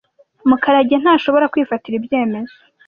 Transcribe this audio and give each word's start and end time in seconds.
Mukarage 0.49 0.95
ntashobora 0.99 1.49
kwifatira 1.53 1.95
ibyemezo. 1.97 2.57